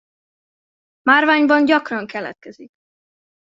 Márványban 1.01 1.65
gyakran 1.65 2.07
keletkezik. 2.07 2.71